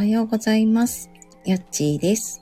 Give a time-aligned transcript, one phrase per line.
[0.00, 1.10] はようございます。
[1.44, 2.40] やっちーです。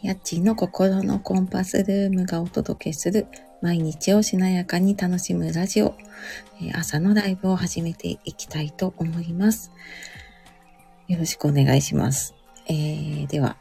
[0.00, 3.26] やっちーの心のコンパスルームがお届けする
[3.60, 5.94] 毎日をしなやかに楽しむラジオ、
[6.58, 9.72] え朝のライブを始めていきたいと思います。
[11.06, 12.34] よろしくお願いします。
[12.66, 13.58] えー、では、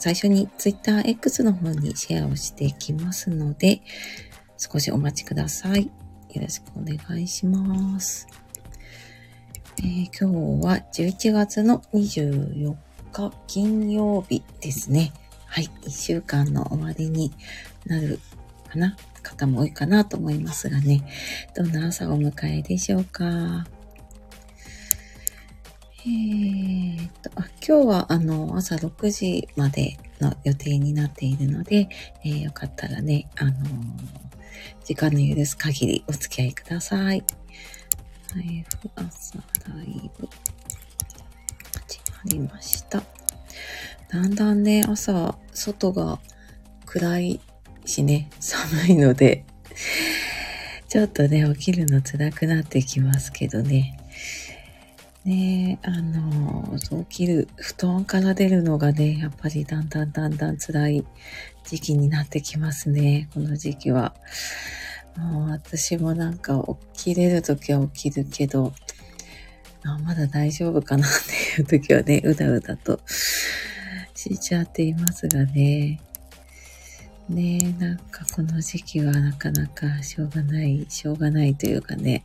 [0.00, 3.80] 最初に TwitterX の方にシェアをしていきますので、
[4.58, 5.84] 少しお待ちください。
[5.84, 8.26] よろしくお願いします。
[9.78, 12.74] えー今日は11月の24
[13.12, 15.12] 日金曜日ですね。
[15.46, 15.70] はい。
[15.82, 17.32] 1週間の終わりに
[17.86, 18.20] なる
[18.68, 21.04] かな方も多いかなと思いますがね。
[21.54, 23.66] どんな朝をお迎えでしょうか。
[26.04, 31.88] えーっと、あ今日はあの朝6時までの予定になっているので、
[32.24, 33.56] えーよかったらね、あのー
[34.84, 37.24] 時間の許す限りお付き合いください。
[38.34, 38.64] はい、
[38.96, 39.36] 朝
[39.68, 40.26] ライブ
[41.86, 43.02] 始まりました。
[44.08, 46.18] だんだんね、朝、外が
[46.86, 47.40] 暗い
[47.84, 49.44] しね、寒いので、
[50.88, 53.98] ちょっとね、起きるの辛くなってきますけどね。
[55.26, 61.04] ねあの、起きる、布団から出るのがね、やっぱりだんだんだんだん辛い
[61.64, 64.14] 時期になってきますね、この時期は。
[65.16, 66.62] もう私もなんか
[66.94, 68.72] 起きれるときは起きるけど、
[69.84, 71.10] あまだ大丈夫かなっ
[71.56, 73.00] ていうときはね、 うだうだと
[74.14, 76.00] しちゃっていますがね。
[77.28, 82.24] ねえ、なんかこの時期はなかなかしょうがない、しょうがないというかね。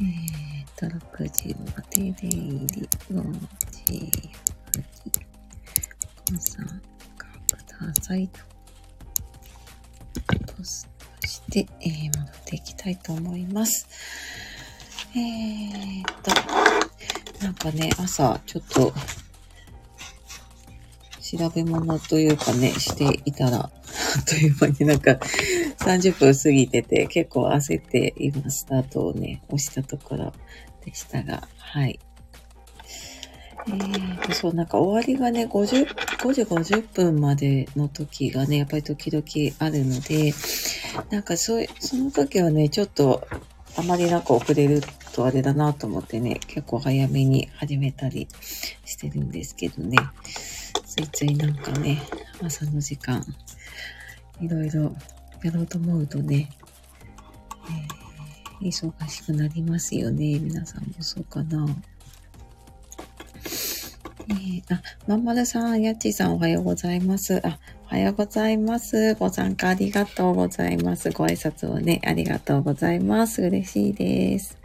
[0.00, 3.22] えーっと、6時まで出入り、4
[3.86, 4.10] 時、
[4.72, 5.26] 9時、
[6.32, 6.82] ご参
[7.16, 7.26] 加
[7.78, 8.40] くださいと。
[8.40, 8.53] と
[11.54, 13.86] そして、えー戻っていきたいと思います。
[15.14, 16.04] えーっ
[17.38, 18.92] と、なんかね、朝、ちょっと、
[21.20, 23.70] 調べ物というかね、していたら、 あ
[24.20, 25.12] っという間になんか
[25.78, 30.32] 30分過ぎてて、結構焦って今スタートをね、押したところ
[30.84, 32.00] でしたが、はい。
[33.68, 40.32] えーと、そう、なんか終わりがね、50、5時50分までの時がね、やっぱり時々あるので、
[41.10, 43.26] なんかそういう、その時はね、ちょっと、
[43.76, 44.80] あまりなんか遅れる
[45.12, 48.28] とあれだなと思ってね、結構早めに始めたり
[48.84, 49.96] してるんですけどね、
[50.86, 52.00] ついついなんかね、
[52.42, 53.24] 朝の時間、
[54.40, 54.94] いろいろ
[55.42, 56.50] やろうと思うとね、
[57.68, 58.04] えー
[58.64, 60.38] 忙しくなりますよね。
[60.38, 61.66] 皆さんもそうかな。
[64.62, 67.40] ーあ、まんまるさん、やっちーさんおはようございます。
[67.46, 69.14] あ、おはようございます。
[69.14, 71.10] ご参加ありがとうございます。
[71.10, 73.42] ご挨拶をね、ありがとうございます。
[73.42, 74.58] 嬉しいです。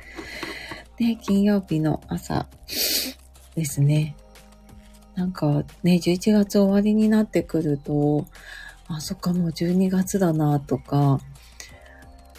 [0.99, 2.47] ね、金曜日の朝
[3.55, 4.15] ですね。
[5.15, 8.25] なんかね、11月終わりになってくると、
[8.87, 11.19] あ、そっか、もう12月だなとか、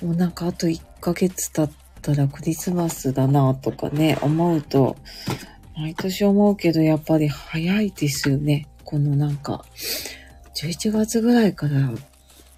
[0.03, 4.97] もうなんかあと1ヶ月経ったらクリスマスだなとかね、思うと、
[5.80, 8.68] 毎年思うけど、やっぱり早いですよね。
[8.84, 9.64] このなんか、
[10.54, 11.91] 11月ぐらいから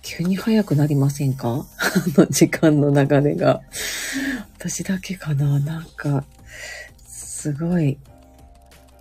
[0.03, 1.65] 急に早くなりませんか？
[1.79, 3.63] あの時間の流れが。
[4.59, 6.25] 私だけかななんか、
[7.07, 7.97] すごい、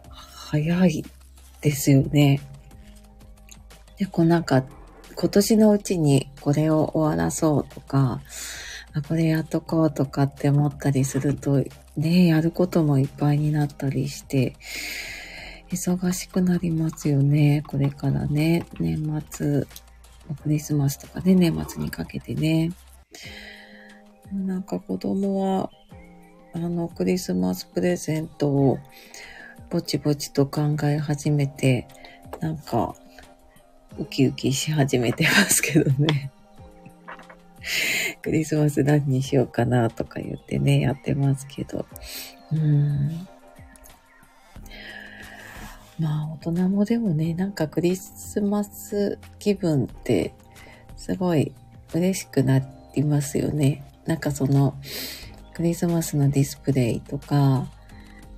[0.09, 1.03] 早い
[1.61, 2.41] ですよね。
[3.97, 4.63] で、こうなんか、
[5.15, 8.21] 今年のうちにこれを終わらそうとか、
[8.93, 11.63] あ、これやっとこうとかって思ったりすると、
[11.97, 14.55] ね、やることもいっぱいになったりして、
[15.71, 17.63] 忙しくなりますよね。
[17.67, 19.65] これからね、年末、
[20.43, 22.71] クリスマスとかね、年末にかけてね。
[24.31, 25.69] なんか子供は、
[26.53, 28.79] あの、クリスマスプレゼントを
[29.69, 31.87] ぼちぼちと考え始めて、
[32.39, 32.95] なんか、
[33.97, 36.31] ウキウキし始めてますけどね。
[38.21, 41.85] クリスマス何にしようかなとか言ってね、やってますけど。
[42.51, 43.27] うーん。
[45.99, 50.33] まあ、大人もでもね、なんかクリスマス気分って、
[50.97, 51.53] すごい
[51.93, 52.61] 嬉しくな
[52.95, 53.83] りますよね。
[54.05, 54.75] なんかその、
[55.53, 57.67] クリスマスのディスプレイとか、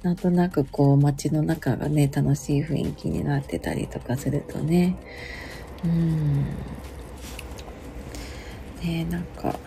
[0.01, 4.97] なんとなくこう街の中がね、楽しい雰囲気になってたりとかするとね。
[5.85, 6.45] うん。
[8.83, 9.57] ねなんか、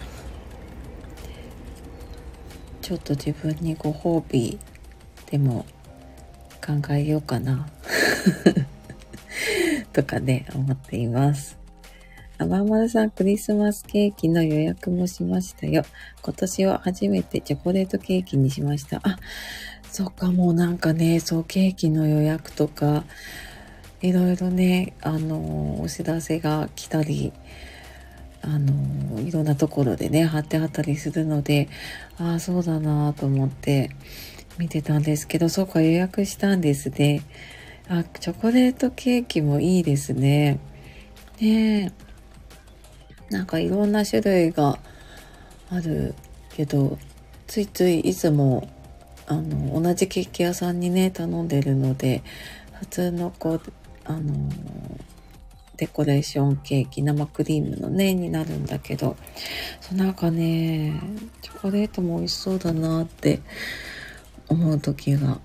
[2.83, 4.59] ちょっと自分にご褒美
[5.31, 5.67] でも
[6.65, 7.69] 考えようかな。
[9.93, 11.59] とかね、思っています。
[12.39, 15.85] あまんまるさん、クリスマスケーキの予約もしましたよ。
[16.23, 19.01] 今年は初めてチョコレートケーキにしました。
[19.03, 19.19] あ、
[19.91, 23.05] そっか、もうなんかね、そう、ケーキの予約とか、
[24.03, 27.33] いろいろね、あの、お知らせが来たり、
[28.47, 31.69] あの、いろんなところでね、貼ってあったりするので、
[32.19, 33.91] ああ、そうだなと思って
[34.57, 37.23] 見てたんですけど、そうか、予約したんですね。
[37.89, 40.61] あ、チョコレートケーキもいいですね。
[41.41, 41.93] ねえ。
[43.31, 44.79] なんかいろんな種類が
[45.69, 46.15] ある
[46.51, 46.99] けど、
[47.49, 48.69] ついついいつも、
[49.27, 52.23] あの、同じケーキ屋さんにね、頼んでるので、
[52.79, 53.61] 普通のこう、
[54.05, 54.49] あの、
[55.77, 59.17] デコレーションケーキ、生クリームのね、になるんだけど、
[59.81, 61.01] そうなんかね、
[61.43, 63.41] チョコレートも美味しそうだなって
[64.49, 65.39] 思う時が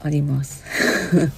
[0.00, 0.64] あります。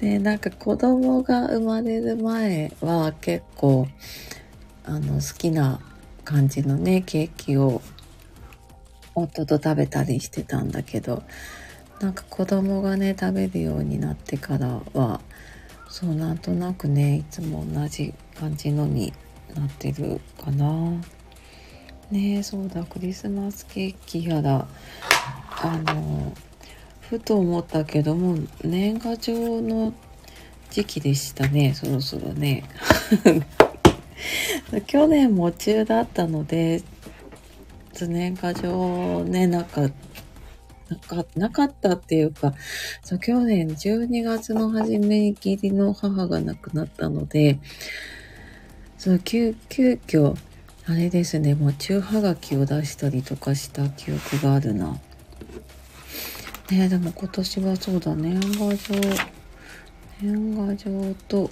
[0.00, 3.88] で、なんか子供が生まれる前は結構、
[4.84, 5.80] あの、好きな
[6.24, 7.82] 感じのね、ケーキを
[9.14, 11.22] 夫と食べたりしてたんだけど、
[12.00, 15.20] なんか子供がね、食べるようになってからは、
[15.88, 19.12] そうなんとなくねいつも同じ感じのに
[19.54, 20.92] なってるかな。
[22.10, 24.66] ねそうだクリスマスケーキやら
[25.62, 26.32] あの
[27.00, 29.92] ふと思ったけども年賀状の
[30.70, 32.64] 時期でしたねそろそろね。
[34.86, 36.82] 去年も中だったので
[38.00, 39.88] 年賀状ねなんか
[40.88, 42.54] なか、なかったっていうか、
[43.02, 47.58] そう、去年12月の初めに義理の母が亡くなったので、
[48.96, 50.36] そう、急、急遽、
[50.86, 54.98] あれですね、もう中はがきを出したりとかした記憶があるな。
[56.70, 58.94] ねでも今年はそうだ、年賀状、
[60.22, 61.50] 年賀状と、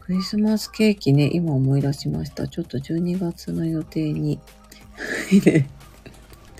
[0.00, 2.46] クリスマスケーキね、今思い出しました。
[2.46, 4.38] ちょっと12月の予定に
[5.30, 5.66] 入れ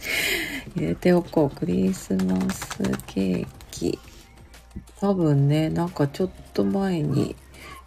[0.76, 1.56] 入れておこう。
[1.56, 3.98] クリスマスケーキ。
[5.00, 7.34] 多分ね、なんかちょっと前に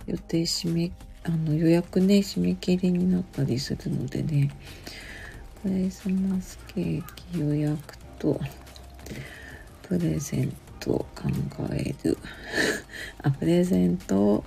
[0.08, 0.92] 予定締め、
[1.24, 4.50] あの予約ね、締め切りになったりするのでね、
[5.62, 8.40] クリスマスケーキ予約と、
[9.84, 11.30] プレゼントを考
[11.72, 12.18] える。
[13.22, 14.44] あ、プレゼントを、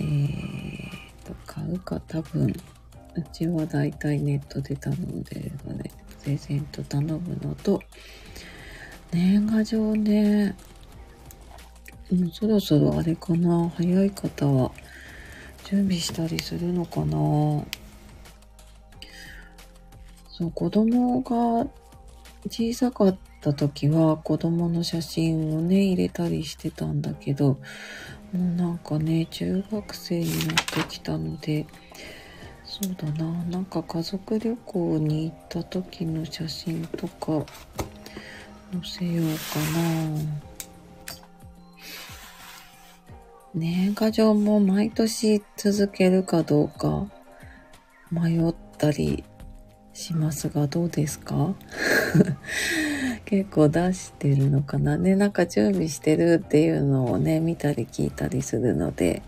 [0.00, 0.88] えー
[1.24, 2.52] と、買うか多分、
[3.14, 7.82] うちはだいたいネットで頼んでるので、プレゼント頼むのと、
[9.12, 10.56] 年賀状ね、
[12.10, 14.72] もうそろそろあれかな、早い方は
[15.64, 17.16] 準備したりするのかな。
[20.28, 21.66] そう、子供が
[22.50, 27.58] 小さかった時は子供の写真をね、入れたりしてたんだけど、も
[28.34, 31.66] うなんかね、中学生になってきたので、
[32.82, 33.30] そうだな。
[33.44, 37.44] なんか家族旅行に行った時の写真とか
[38.72, 40.18] 載せようかな。
[43.54, 47.06] 年賀状も毎年続けるかどうか
[48.10, 49.22] 迷ったり
[49.92, 51.54] しますがどうですか？
[53.24, 54.96] 結構出してるのかな。
[54.98, 59.22] ねなんか準備してるっていうのをね見たり聞いたりするので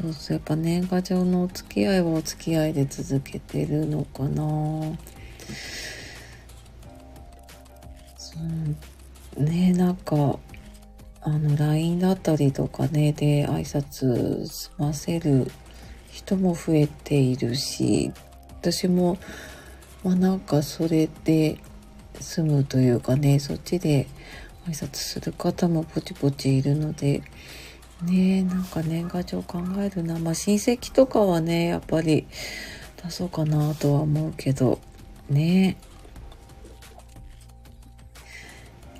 [0.00, 4.42] そうそう、やっぱ年賀状のお付き合いはお付き合いで続けてるのかな。
[8.16, 8.38] そ
[9.36, 10.38] うねなんか、
[11.20, 15.50] あの、LINE だったりとかね、で挨拶済ませる
[16.10, 18.10] 人も増えているし、
[18.60, 19.18] 私も、
[20.02, 21.58] まあなんかそれで
[22.18, 24.06] 済むというかね、そっちで
[24.66, 27.22] 挨拶する方もポチポチいるので、
[28.02, 30.18] ねえ、なんか年賀状考えるな。
[30.18, 32.26] まあ親戚とかはね、やっぱり
[33.02, 34.80] 出そうかなとは思うけど、
[35.28, 35.90] ねえ。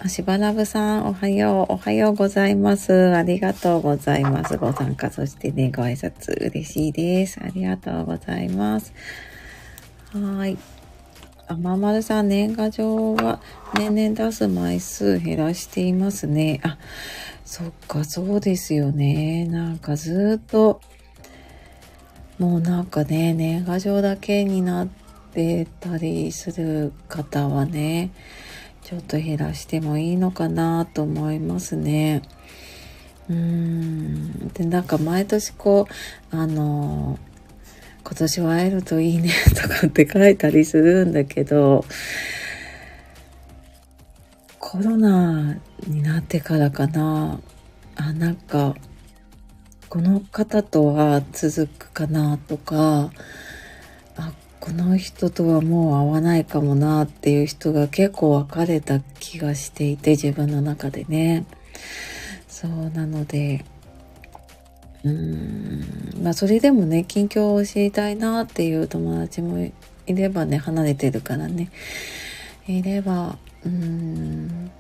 [0.02, 3.14] あ、しばらぶさん、おはよう、おはようございます。
[3.14, 4.57] ありがとうございます。
[4.57, 7.38] ご参加、そしてね、ご挨拶、嬉しいです。
[7.42, 8.95] ありがとうございます。
[10.12, 10.57] はい。
[11.49, 13.40] あ、ままるさん、年賀状は
[13.75, 16.61] 年々出す枚数減らしていますね。
[16.62, 16.78] あ、
[17.50, 19.45] そっか、そうですよね。
[19.45, 20.80] なんかずっと、
[22.38, 24.88] もうなんかね、年賀状だけになっ
[25.35, 28.12] てたりする方はね、
[28.85, 32.23] ちょっと減らしてもいいのかなと思いますね。
[33.28, 34.49] うーん。
[34.50, 35.88] で、なんか毎年こ
[36.33, 37.19] う、あの、
[38.04, 41.85] 今年は会えるといいねとかって書いたりするんだけど、
[44.70, 45.56] コロナ
[45.88, 47.40] になってからかな。
[47.96, 48.76] あ、なんか、
[49.88, 53.10] この方とは続くかなとか、
[54.16, 61.46] あ、この人とはもう会わないかもなっていう人が結構分かれた気がしていて、自分の中でね。
[62.46, 63.64] そうなので、
[65.02, 69.72] うーん、まあそれでもね、近況を知りたいなっていう友達もい
[70.14, 71.72] ればね、離れてるからね、
[72.68, 74.71] いれば、うーん、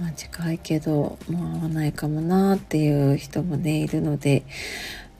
[0.00, 4.44] まあ近いけど、もう会わないかもなっていう人もね、いるので、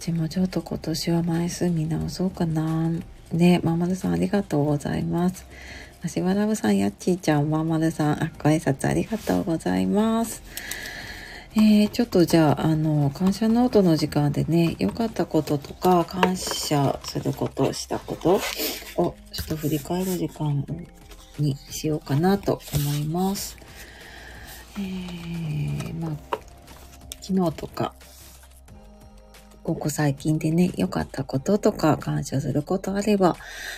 [0.01, 2.91] うちもちょっと今年は枚数見直そうかな。
[3.33, 5.47] ね、まんまるさんありがとうございます。
[6.05, 10.43] あしばらぶさん、やっちーちゃん、まんまるさん、ご挨拶ありがとうございます。
[11.55, 18.41] えー、ちょっとじゃあ、あの、感謝ノートの時間でね、良かったこととか、感謝すること、したこと
[18.97, 20.65] を、ちょっと振り返る時間
[21.39, 23.57] にしようかなと思います。
[24.79, 26.11] えー、まあ、
[27.21, 27.95] 昨日とか、
[29.63, 33.37] ここ最近でね、良かったこととか感謝することあれば、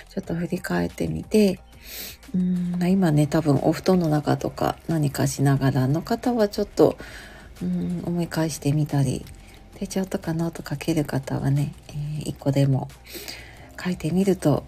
[0.08, 1.60] ちょっと振り返ってみて、
[2.34, 6.96] うーん今ね、多分お布団の中とか何かしながらの方はちょっと、
[7.62, 9.24] うん思い返してみたり、
[9.76, 12.88] 手帳とかノート書ける方はね、えー、一個でも
[13.82, 14.64] 書いてみると、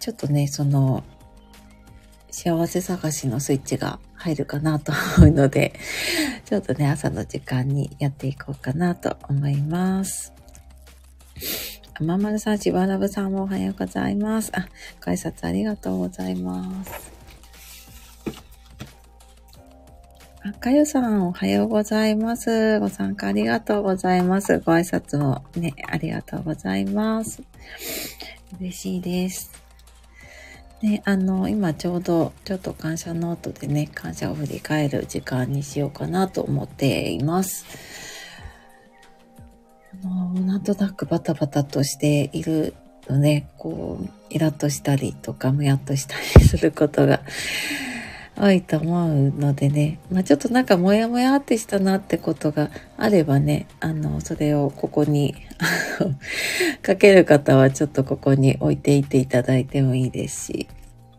[0.00, 1.04] ちょっとね、その、
[2.30, 5.72] 幸せ探しのスイッチが入るかなと思うので、
[6.44, 10.32] ちょっとね、朝の時間にやっていこうかなと思います。
[11.94, 14.52] あまんまるさん、ちばらぶさんもおはようございます。
[14.54, 14.68] あ、
[15.04, 17.18] ご挨拶ありがとうございます。
[20.42, 22.78] あかゆさん、おはようございます。
[22.80, 24.60] ご参加ありがとうございます。
[24.60, 27.42] ご挨拶もね、ありがとうございます。
[28.60, 29.67] 嬉しいです。
[30.82, 37.66] ね、あの、今ちょうど、ちょっと感謝ノートでね、感謝を振り返る時間にしようかなと思っています。
[40.04, 42.74] あの、なんとなくバタバタとしている
[43.08, 47.22] のね、こう、イラッとしたりとか、むやっとしたりすることが
[48.40, 55.34] 多いと思うのでね、まあちょっとなんかモヤモヤってしたなってことがあればね、あの、それをここに、
[56.00, 56.14] あの、
[56.80, 60.68] かける方はちょっとここに置いていていただいてもいいですし、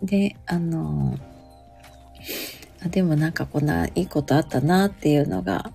[0.02, 1.18] で、あの、
[2.86, 5.72] あでもなんかこんないいことあったなっていうのが、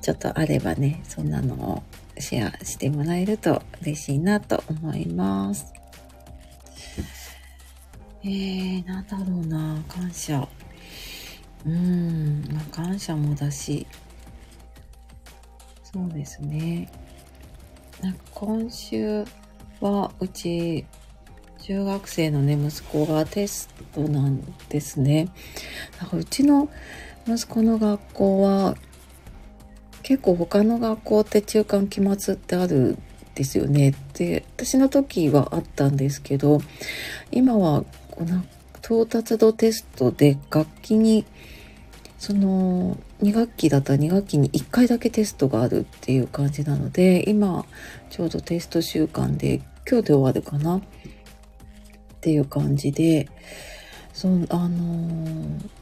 [0.00, 1.82] ちょっとあればね、そんなのを
[2.18, 5.81] シェアしてもらえると嬉しいなと思います。
[8.24, 10.48] えー、なんだろうな、感謝。
[11.66, 13.86] うん、まあ、感謝もだし、
[15.82, 16.90] そうですね。
[18.00, 19.24] なんか今週
[19.80, 20.86] はうち
[21.62, 25.28] 中学生のね、息子がテストなんですね。
[26.00, 26.68] だかうちの
[27.26, 28.76] 息子の学校は
[30.02, 33.02] 結構他の学校って中間期末ってあるん
[33.34, 33.94] ですよね。
[34.14, 36.60] で、私の時はあったんですけど、
[37.30, 38.44] 今はこの
[38.84, 41.24] 到達度テストで楽器に
[42.18, 47.64] その2学期だったら2学期に1回だけテストがあるっていう感じなので今
[48.10, 50.82] ちょうどテスト週間で今日で終わるかなっ
[52.20, 53.28] ていう感じで
[54.12, 55.81] そのあのー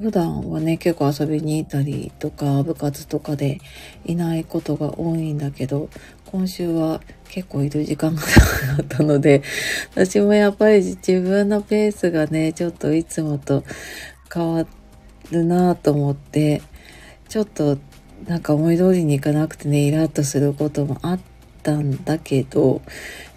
[0.00, 3.60] 普段はね、結構遊びに行ったりとか、部活とかで
[4.04, 5.88] いないことが多いんだけど、
[6.26, 9.42] 今週は結構いる時間が長かったので、
[9.96, 13.64] 私もやっぱり自分のペースがね、ちょっといつもと
[14.32, 14.66] 変わ
[15.32, 16.62] るなぁと思って、
[17.28, 17.76] ちょっと
[18.28, 21.20] なんか思い通りにいかなくてね、イラッとすることもあっ
[21.64, 22.82] たんだけど、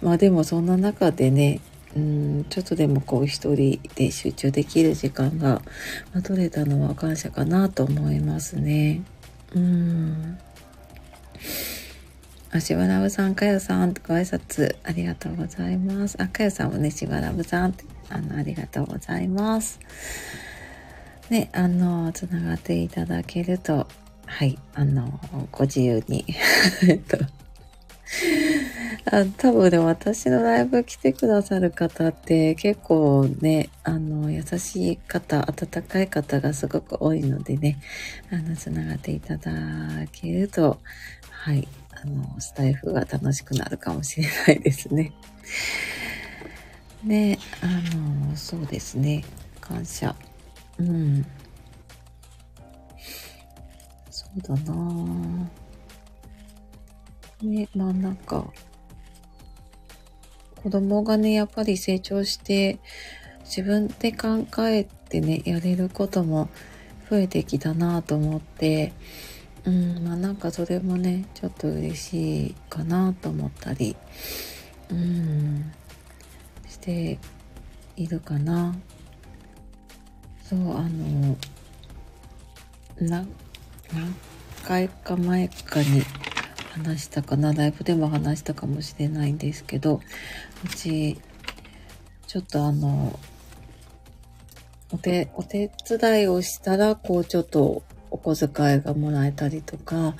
[0.00, 1.60] まあでもそんな中でね、
[1.96, 5.62] うんちょっとでもこう一人で集中できる時間が、
[6.22, 9.02] 取れたのは感謝かなと思いますね。
[9.54, 10.38] うん。
[12.50, 16.16] あ、しばらぶさん、かよさん、ご挨拶ありがとうございます。
[16.20, 17.74] あ、かよさんもね、しばらぶさん、
[18.10, 19.80] あの、ありがとうございます。
[21.30, 23.86] ね、あの、つながっていただけると、
[24.26, 25.18] はい、あの、
[25.50, 26.26] ご自由に、
[26.88, 27.16] えっと、
[29.10, 37.78] あ多分ね、私のライブ来てくださる方って結構ね、あの、優しい方、温かい方がすごく多いのでね、
[38.30, 39.50] あの、つながっていただ
[40.12, 40.80] けると、
[41.30, 45.12] はい、あの、スタイフが楽しくなるかもしれないですね。
[47.04, 49.24] で、あの、そうですね、
[49.60, 50.14] 感謝。
[50.78, 51.26] うん。
[54.10, 55.61] そうだなぁ。
[57.42, 58.46] ね、まあなんか、
[60.62, 62.78] 子供がね、やっぱり成長して、
[63.44, 66.48] 自分で考えてね、やれることも
[67.10, 68.92] 増えてきたなと思って、
[69.64, 73.96] うん、まあなんかそれもね、ちょっと嬉しいかなと思ったり、
[74.90, 75.72] うん、
[76.68, 77.18] して
[77.96, 78.74] いるかな。
[80.44, 81.36] そう、あの、
[83.00, 83.26] な、
[83.92, 84.14] 何
[84.64, 86.02] 回か前かに
[86.72, 90.00] 話したかな、ライブでも話したかもしれないんですけど、
[90.64, 91.20] うち、
[92.26, 93.18] ちょっとあの、
[94.90, 100.14] お手、お手伝いをしたら、こう、ちょっとお小遣いがもらえたりとか、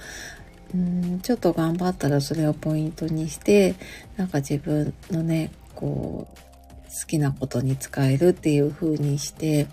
[0.74, 3.74] うんちょっと頑張ったらそれをポイントにして、
[4.16, 6.36] なんか自分のね、こう、
[6.84, 9.66] 好きなことに使えるっていう風にして、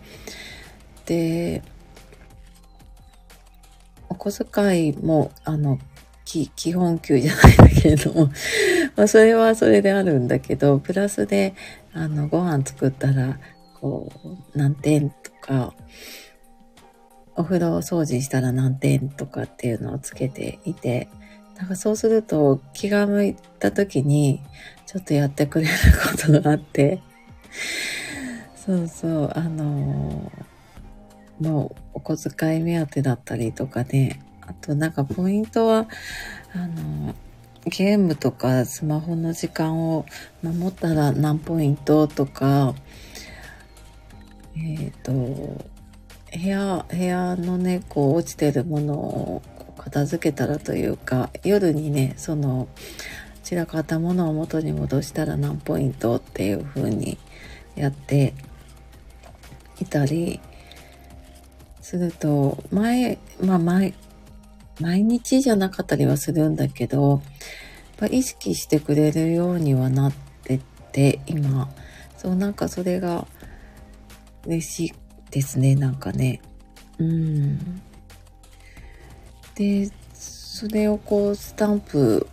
[1.05, 1.61] で、
[4.09, 5.79] お小遣いも、あの、
[6.55, 8.29] 基本給じゃないんだけれども。
[8.95, 11.55] まあそれはそれであるんだけど、プラスで、
[11.93, 13.39] あの、ご飯作ったら、
[13.79, 15.73] こう、何点とか、
[17.35, 21.09] お風呂掃除したら何点とかっていうのをつけていて、
[21.57, 24.41] なんかそうすると気が向いた時に
[24.85, 25.71] ちょっとやってくれる
[26.11, 27.01] ことがあって、
[28.55, 35.87] そうそう、あのー、もうお小遣い目当てだったりとかね、あとなんかポイントは、
[36.53, 37.13] あの、
[37.65, 40.05] ゲームとかスマホの時間を
[40.41, 42.73] 守ったら何ポイントとか、
[44.57, 49.41] えっ、ー、と、部屋、部屋のね、こう落ちてるものを
[49.77, 52.67] 片付けたらというか、夜にね、その
[53.43, 57.19] 散らかったものを元に戻したら何ポイントっていう風に
[57.75, 58.33] やって
[59.79, 60.39] いたり
[61.81, 63.93] すると、前、まあ前、
[64.79, 67.21] 毎日じゃなかったりはするんだけど、やっ
[67.97, 70.59] ぱ意識してくれるようにはなって
[70.91, 71.69] て、今。
[72.17, 73.27] そう、なんかそれが
[74.45, 74.93] 嬉しい
[75.31, 76.41] ですね、なんかね。
[76.97, 77.81] うん。
[79.55, 82.27] で、それをこう、スタンプ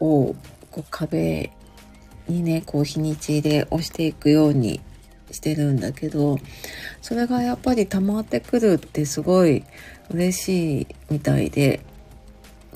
[0.00, 0.34] を
[0.70, 1.50] こう壁
[2.28, 4.80] にね、こう日にちで押していくように
[5.30, 6.38] してるんだけど、
[7.02, 9.64] それがやっぱり溜まってくるってすごい
[10.10, 11.80] 嬉しいみたいで、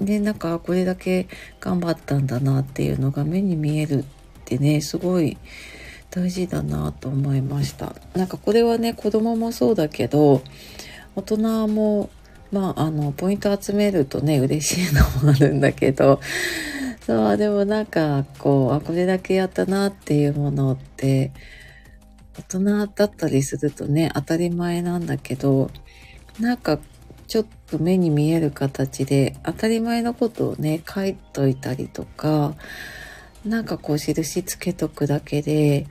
[0.01, 1.29] で、なんかこれだけ
[1.61, 4.05] 頑張ったんだなっていうのが目に見えるっ
[4.45, 5.37] てね、すごい
[6.11, 7.95] 大事だなと思いました。
[8.15, 10.43] なんかこれはね、子供もそうだけど、
[11.17, 12.11] 大人も、
[12.51, 16.21] まあ、あの、ポイント集めるとね、嬉しいのもあるんだけど、
[17.07, 21.33] そう、でもなんか、こう、あ、これだけやったなっていうものって、
[22.37, 25.71] 大人だったりするとね、当たり前なんだけど、
[26.41, 26.79] なんか、
[27.35, 32.55] ちょっと目に見える形で、当たり前のことをね、書いといたりとか、
[33.45, 35.89] なんかこう印つけとくだけで、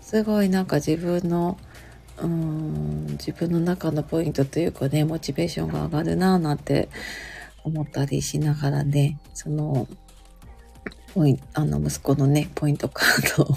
[0.00, 1.58] すごいなんか自分の、
[2.18, 6.88] うーん、自分の中のポイントというかね、モチベーションが上がるなぁなんて
[7.62, 9.86] 思ったりしながらね、その、
[11.14, 13.56] ポイあの、息子のね、ポイントカードを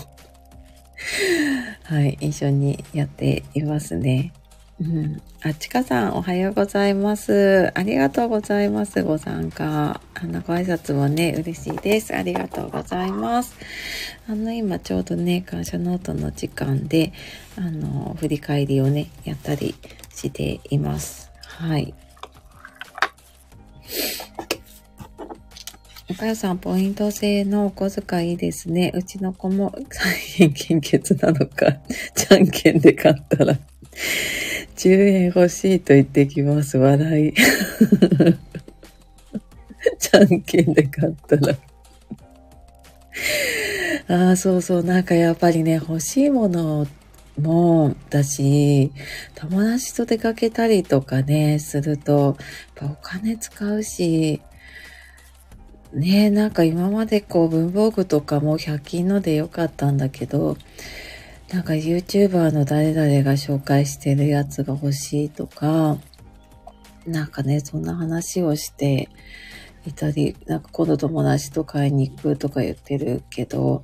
[1.86, 4.34] はい、一緒にやっていますね。
[4.80, 5.22] うん。
[5.42, 7.72] あ、ちかさん、おはようございます。
[7.74, 9.02] ありがとうございます。
[9.02, 10.00] ご参加。
[10.14, 12.16] あの、ご挨拶もね、嬉しいです。
[12.16, 13.56] ありがとうございます。
[14.30, 17.12] あの、今ちょうどね、感謝ノートの時間で、
[17.56, 19.74] あの、振り返りをね、やったり
[20.14, 21.32] しています。
[21.42, 21.96] はい。
[26.08, 28.92] お母さん、ポイント制のお小遣いですね。
[28.94, 31.74] うちの子も大変献血なのか、
[32.14, 33.58] じゃんけんで買ったら
[34.78, 36.78] 10円欲しいと言ってきます。
[36.78, 37.34] 笑い。
[40.00, 41.58] じゃんけんで買ったら
[44.10, 44.84] ああ、そうそう。
[44.84, 46.88] なんかやっぱりね、欲しいもの
[47.40, 48.92] もだし、
[49.36, 52.38] 友達と出かけたりとかね、すると、
[52.82, 54.42] やっぱお金使うし、
[55.94, 60.58] ねなんか今までこう文房具とかも100均のでよかったんだけど、
[61.52, 65.98] なんか YouTuber の誰々が紹介してるやつが欲しいとか、
[67.06, 69.10] なんかね、そんな話をして
[69.86, 73.84] いたり、なんか今度友達と買いに行くとか言ってるけど、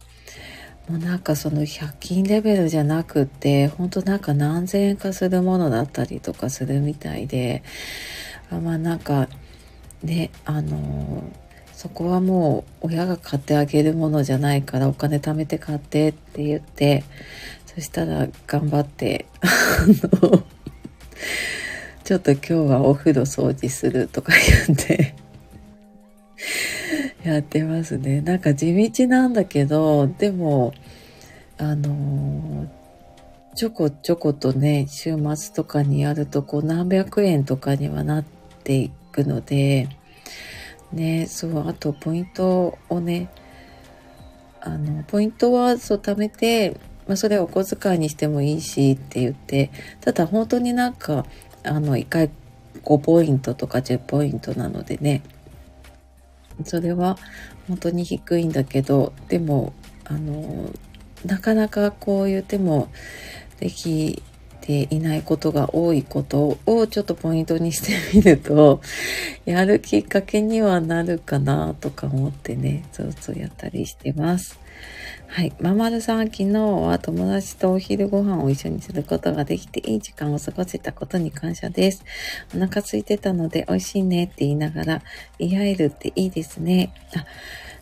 [0.90, 7.64] もうなんかその100均レベルじゃなくて、ほんとなんか何千円かするものだったりとかするみたいで、
[8.50, 9.30] あまあなんか
[10.04, 11.24] ね、あの
[11.84, 17.04] そこはもう親が買ってあげるものじゃないからお金貯めて買ってって言って、
[17.66, 19.48] そしたら頑張って、あ
[20.16, 20.44] の、
[22.06, 24.32] ちょっと今日はお風呂掃除するとか
[24.68, 25.14] 言って
[27.22, 28.22] やってますね。
[28.22, 30.74] なんか地道なんだけど、でも、
[31.58, 32.66] あの
[33.56, 38.26] ちょこちょことね、週末とかにやるとこう何百円とかにはなっ
[38.64, 39.90] ていくので、
[40.94, 43.30] ね、そう、あとポイントをね、
[44.62, 51.26] あの、ポイントはそう貯めて、まあ、それをお小遣いにしてもいいしって言って、ただ本当になんか、
[51.64, 52.30] あの、1回
[52.84, 55.24] 5ポイントとか10ポイントなのでね、
[56.64, 57.18] それは
[57.68, 59.74] 本当に低いんだけど、でも、
[60.06, 60.70] あの、
[61.26, 62.90] なかなかこう言っても
[63.60, 64.22] でき
[64.66, 68.82] ていないことが多いことをちょっとポイントにしてみると、
[69.46, 74.58] やるきっかけにはなるかなとか思ってね、そうそうやったりしてます。
[75.28, 75.54] はい。
[75.60, 82.04] ままるさん、昨日は友達とお昼ご飯を一緒にすることができていい時間を過ごせたことに感謝です。
[82.56, 85.02] お腹空いてたので美味しいねって言いながら、
[85.40, 86.94] 言い合えるっていいですね。
[87.16, 87.26] あ、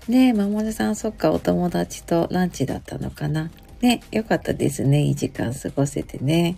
[0.10, 3.52] ねえ、ままるさん、そっか、お友達とランチだったのかな。
[3.82, 5.02] ね、よかったですね。
[5.02, 6.58] いい時間過ごせてね。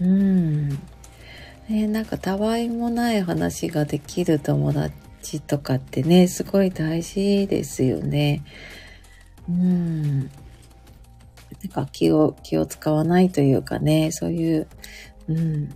[0.00, 0.68] うん。
[1.68, 8.42] ね、なんかたわいもない話ができる友達とかってね、すごい大事ですよね。
[9.48, 10.20] うん。
[10.22, 14.66] なんか気を、気を使わないというかね、そういう、
[15.28, 15.68] うん。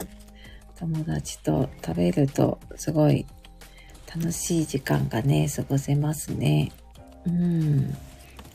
[0.76, 3.26] 友達と食べるとすごい
[4.14, 6.72] 楽しい時間がね、過ごせますね。
[7.26, 7.96] うん。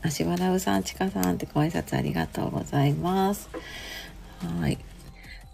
[0.02, 3.48] 足笑うさん、ちかさんってご挨拶ありがとうございます。
[4.58, 4.78] はい。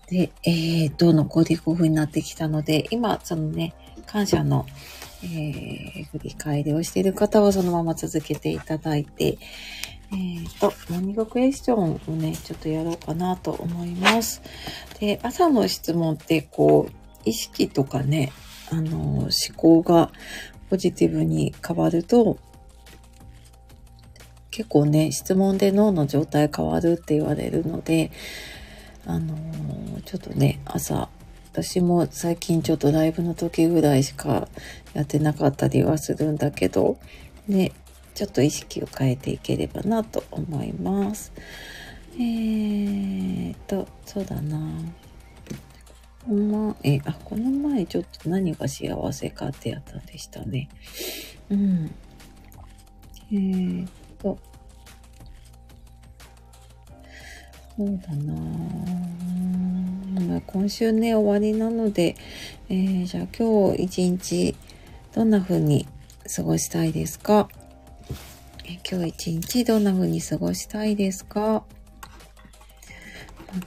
[0.08, 3.74] で、えーと、残り5分になってきたので、今、そのね、
[4.06, 4.66] 感謝の、
[5.24, 9.38] えー、振り返りをしている方はそのまま続けていただいて、
[10.12, 14.40] えーと、何語クエスチョンをね、ちょっとやろうかなと思います。
[15.00, 16.92] で、朝の質問って、こう、
[17.24, 18.32] 意識とかね、
[18.70, 20.12] あの、思考が
[20.70, 22.38] ポジティブに変わると、
[24.56, 28.10] 結構ね、質問で脳の状態変わるって言われるので、
[29.04, 31.10] あのー、ちょっとね、朝、
[31.52, 34.48] 私も最近ちょっとライブの時ぐらいしか
[34.94, 36.96] やってなかったりはするんだけど、
[37.46, 37.72] ね、
[38.14, 41.34] ちょっと意識を変えていければなと思います。
[42.14, 44.58] えーと、そうだな。
[46.26, 50.70] この前、あ、この前ちょっと何が幸せかってやったんでしたね。
[51.50, 51.94] うん。
[53.30, 53.86] えー
[54.34, 54.38] と、
[57.76, 58.34] そうだな
[60.46, 62.16] 今週ね、終わりなので、
[62.68, 64.56] えー、じゃあ今日一日、
[65.14, 65.86] どんな風に
[66.34, 67.48] 過ごしたいですか、
[68.90, 71.62] 今日一日どんな風に過ごしたいですか？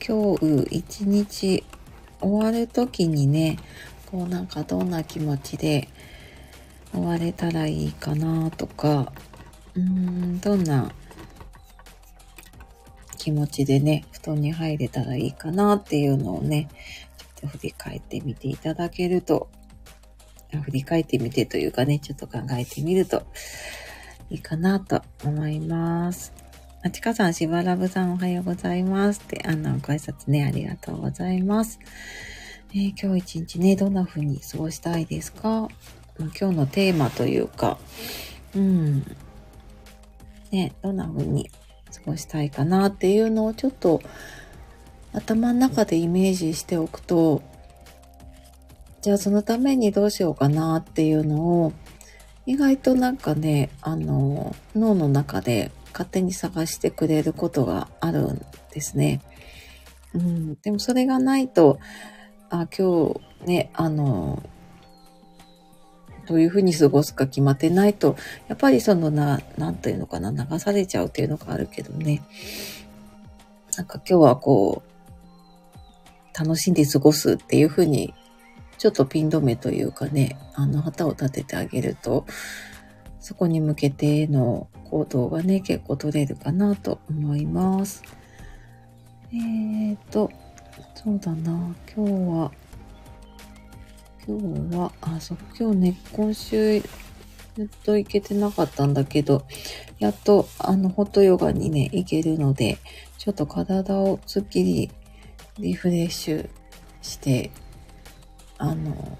[0.06, 1.64] 今日一日
[2.22, 3.58] 終わる時にね、
[4.12, 5.88] こうなんかどんな気持ちで
[6.92, 9.14] 終われたらいいかなとか、
[9.76, 10.92] うーん、どんな
[13.18, 16.70] 気持ちでね、布団に入れたらいいかなっていうのをね、
[17.18, 19.50] ちょっと振り返ってみていただけると、
[20.64, 23.24] 振り返ってみてというかね、ちょっと考えてみると
[24.30, 26.34] いいかなと思います。
[26.82, 31.78] あちかさん、しばらぶさんおはようございますって、あの、ご挨拶ね、ありがとうございます。
[32.72, 35.68] えー、今日一日ね、どんな風に過ごしたいですか？
[36.18, 37.78] 今日のテーマというか、
[38.56, 39.06] うん、
[40.52, 41.50] ね、どんな風に
[41.94, 44.02] 過ごしたいかなっていうのをちょっと
[45.14, 47.42] 頭の中でイメージしておくと、
[49.02, 51.74] じゃあそのためにどうしようかなっていうのを、
[52.46, 59.22] 意外となんかね、あの、脳の中で勝手に探してくれることがあるんですね。
[60.14, 61.80] うん、でもそれがないと、
[62.50, 64.44] あ、今日ね、あの、
[66.30, 68.16] どういうふうに過ごすか決まってないと、
[68.48, 72.22] やっぱりそのな、なんていうのかな、流されちゃうっていうのがあるけどね。
[73.76, 78.14] なんか今日はこう、楽しんで過ごすっていうふうに、
[78.78, 82.28] ちょっとピン止めというかね、あの旗を立ててあげると、
[83.20, 88.04] そこに向けての行動がね、結構取れるかなと思います。
[89.34, 90.30] えーと、
[90.94, 92.52] そうだな、今日は、
[94.30, 96.88] 今日は、あ、そう、今日ね、今週、ず
[97.64, 99.44] っと行けてなかったんだけど、
[99.98, 102.78] やっと、あの、ホットヨガにね、行けるので、
[103.18, 104.92] ちょっと体をすっきり
[105.58, 106.50] リフレッシュ
[107.02, 107.50] して、
[108.60, 109.18] あの、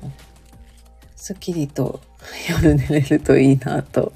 [1.16, 2.02] すっきりと
[2.48, 4.14] 夜寝れるといいなと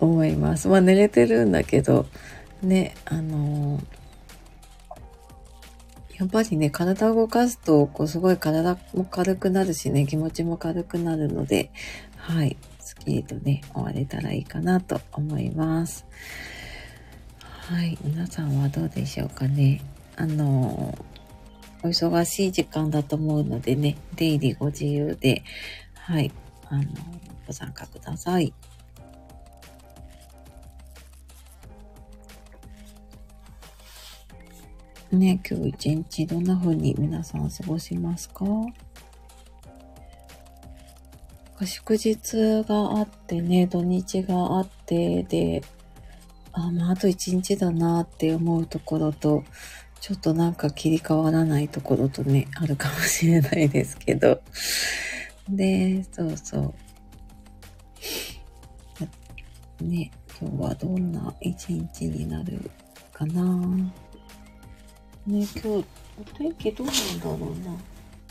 [0.00, 0.66] 思います。
[0.66, 2.06] まあ寝れてるんだけど、
[2.60, 3.80] ね、あの
[6.18, 11.70] やっぱりね、体を動かすと、こう、すごい体も軽くなるしね、気持ちも軽くなるので、
[12.16, 16.06] はい、スッキリとね、終われたらいいかなと思います。
[17.38, 19.82] はい、皆さんはどうでしょうかね。
[20.16, 20.96] あの、
[21.82, 25.44] お忙しい時間だと思うのでね、出入りご自由で、
[25.94, 26.32] はい、
[26.70, 26.84] あの、
[27.46, 28.54] ご参加ください。
[35.12, 38.44] ね、今日一日どんな風に皆さん過ごしますか？
[41.64, 42.22] 祝日
[42.68, 45.62] があってね、土日があって、で、
[46.52, 49.44] あ、まあ、あと一日だなって思うところと、
[50.00, 54.42] ちょっとなんか切り替わらないところとね、あるかもしれないですけど。
[55.48, 56.74] で、そうそ
[59.80, 59.84] う。
[59.84, 62.70] ね、今日はどんな一日になる
[63.12, 63.92] かな？
[65.26, 65.84] ね、今日、お
[66.38, 67.76] 天気どうなんだろうな。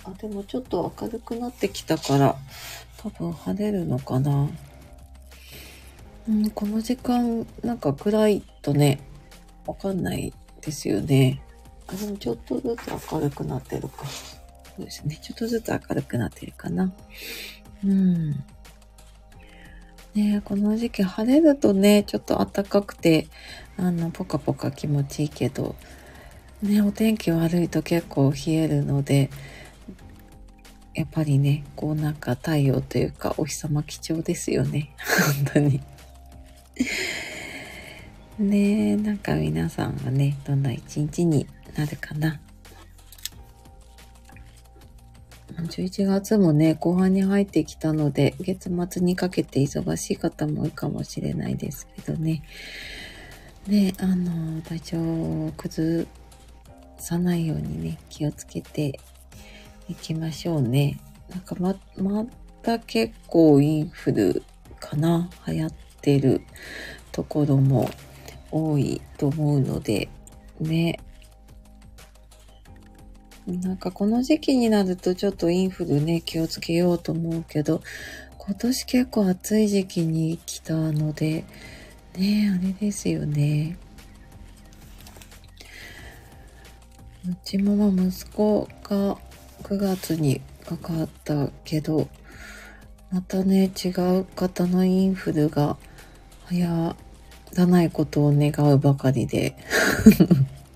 [0.05, 2.37] あ、でもちょっと明るくなってきたから、
[2.97, 4.49] 多分晴れるのかな。
[6.27, 9.01] うん、この時間、なんか暗いとね、
[9.67, 11.41] わかんないですよね。
[11.87, 14.05] あ、でもちょっとずつ明るくなってるか。
[14.05, 15.19] そうですね。
[15.21, 16.93] ちょっとずつ明るくなってるかな。
[17.83, 18.31] うん。
[20.15, 23.27] ねこの時期晴れるとね、ちょっと暖かくて、
[23.77, 25.75] あの、ポカポカ気持ちいいけど、
[26.65, 29.29] ね、お天気悪いと結構冷えるので、
[30.95, 34.91] やっぱりね、こうなんか太陽というかお日様貴重ですよね。
[35.45, 35.81] 本当に。
[38.39, 41.47] ねえ、なんか皆さんはね、どんな一日に
[41.77, 42.39] なるかな。
[45.55, 52.41] 11月もね、後半に入ってきたので、月末にかけて忙しい方も多いかもしれないですけどね。
[53.67, 56.05] ね、あの、体調を崩
[56.97, 58.99] さないようにね、気をつけて
[59.87, 60.99] いきましょうね。
[61.29, 62.25] なんかま、ま
[62.61, 64.43] た結構インフル
[64.79, 65.29] かな？
[65.47, 66.41] 流行ってる
[67.11, 67.89] ところも
[68.51, 70.09] 多いと思うので、
[70.59, 70.99] ね。
[73.47, 77.81] なんかこの時期になるとちょっとインフルね、気をつけようと思うけど、
[78.39, 81.45] 今年結構暑い時期に来たので、
[82.17, 83.77] ねあれですよね。
[87.27, 89.17] うちもまあ息子が
[89.63, 92.07] 9月にかかったけど、
[93.11, 95.77] またね、違う方のインフルが
[96.51, 96.63] 流
[97.55, 99.55] らないことを願うばかりで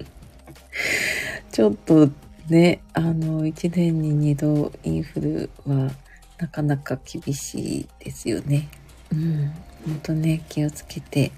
[1.52, 2.10] ちょっと
[2.48, 5.92] ね、あの、1年に2度インフルは
[6.40, 8.70] なかなか厳しいですよね。
[9.12, 9.54] うん。
[9.86, 11.32] ほんとね、気をつけて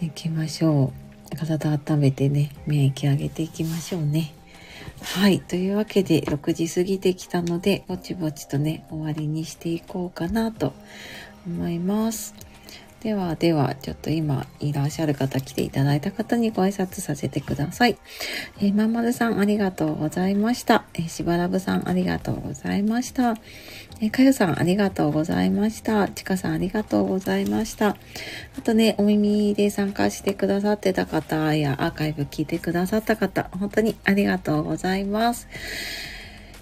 [0.00, 1.01] いきましょう。
[1.36, 4.34] 体温めてね、免疫上げていきましょうね。
[5.02, 5.40] はい。
[5.40, 10.72] というわけで、6時過ぎてきたので、ぼちぼちとね、終わりにしていこうかなと
[11.46, 12.34] 思います。
[13.02, 17.98] ではでは、ちょっと今いらっしゃる方、来ていただいた方にご挨拶させてください。
[18.60, 20.84] えー、まんまるさんありがとうございました。
[20.94, 23.36] えー、しばらぶさんありがとうございました。
[24.04, 26.08] え、かゆさんありがとうございました。
[26.08, 27.96] ちかさんありがとうございました。
[28.58, 35.46] あとね、お耳で参加してくださってた方やアーカイブ聞いてくださった方、本当にありがとうございます。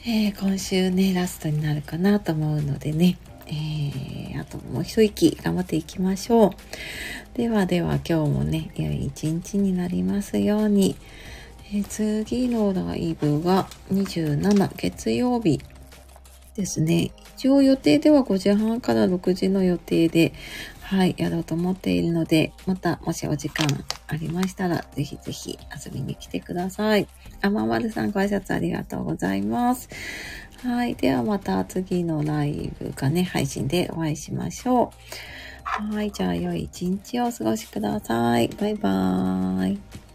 [0.06, 6.50] えー、今週ね、ラストになるかなと思うのでね、えー、あともう一息頑張っていきましょう。
[7.38, 10.94] ではでは今日もね、良い一日になりますように。
[11.72, 15.60] えー、次のライブが27月曜日
[16.56, 17.10] ですね。
[17.36, 20.32] 一応予定では5時半から6時の予定で、
[20.80, 23.66] はい、やろうと思っているので、またもしお時間
[24.08, 27.06] ありましたら、ぜひぜひ遊びに来てください。
[27.42, 29.88] あままるさんご挨拶ありがとうございます。
[30.64, 30.94] はい。
[30.96, 35.94] ではまた次のライブかね、配信でお会いしましょう。
[35.94, 36.10] はい。
[36.10, 38.48] じゃあ良い一日をお過ごしください。
[38.48, 40.09] バイバーイ。